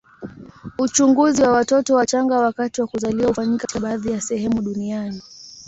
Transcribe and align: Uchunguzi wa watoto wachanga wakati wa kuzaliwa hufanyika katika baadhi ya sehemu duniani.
Uchunguzi 0.79 1.41
wa 1.41 1.51
watoto 1.51 1.95
wachanga 1.95 2.39
wakati 2.39 2.81
wa 2.81 2.87
kuzaliwa 2.87 3.27
hufanyika 3.27 3.61
katika 3.61 3.79
baadhi 3.79 4.11
ya 4.11 4.21
sehemu 4.21 4.61
duniani. 4.61 5.21